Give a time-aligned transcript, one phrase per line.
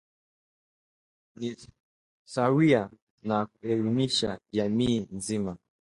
[1.35, 1.57] ni
[2.25, 2.89] sawia
[3.23, 5.57] na kuelimisha jamii nzima